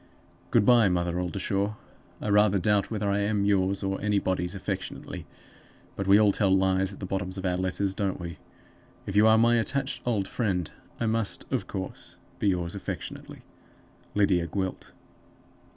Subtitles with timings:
[0.49, 1.75] "Good by, Mother Oldershaw.
[2.21, 5.27] I rather doubt whether I am yours, or anybody's, affectionately;
[5.95, 8.39] but we all tell lies at the bottoms of our letters, don't we?
[9.05, 13.43] If you are my attached old friend, I must, of course, be yours affectionately.
[14.15, 14.91] "LYDIA GWILT.